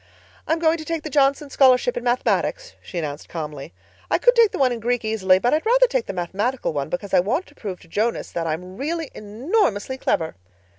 [0.47, 3.71] "I'm going to take the Johnson Scholarship in Mathematics," she announced calmly.
[4.09, 6.89] "I could take the one in Greek easily, but I'd rather take the mathematical one
[6.89, 10.33] because I want to prove to Jonas that I'm really enormously clever."